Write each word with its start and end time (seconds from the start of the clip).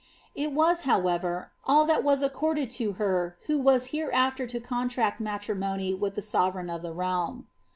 It 0.33 0.51
was, 0.51 0.81
however, 0.81 1.51
all 1.63 1.85
that 1.85 2.01
wn 2.03 2.23
accorded 2.23 2.71
to 2.71 2.93
her 2.93 3.37
who 3.45 3.59
was 3.59 3.89
hereafter 3.91 4.47
to 4.47 4.59
contract 4.59 5.19
matrimony 5.21 5.93
with 5.93 6.15
llw 6.15 6.23
sovereign 6.23 6.71
of 6.71 6.81
the 6.81 6.91
realm. 6.91 7.45